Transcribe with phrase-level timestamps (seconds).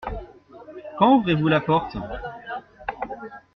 [0.97, 1.95] Quand ouvrez-vous la porte?